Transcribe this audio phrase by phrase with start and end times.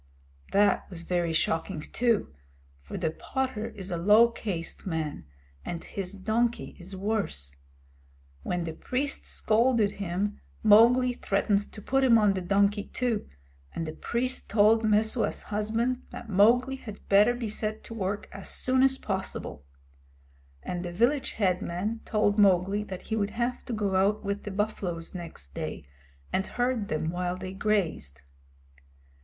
[0.51, 2.33] That was very shocking, too,
[2.81, 5.25] for the potter is a low caste man,
[5.63, 7.55] and his donkey is worse.
[8.41, 13.29] When the priest scolded him, Mowgli threatened to put him on the donkey too,
[13.75, 18.49] and the priest told Messua's husband that Mowgli had better be set to work as
[18.49, 19.65] soon as possible;
[20.63, 24.45] and the village head man told Mowgli that he would have to go out with
[24.45, 25.85] the buffaloes next day,
[26.33, 28.23] and herd them while they grazed.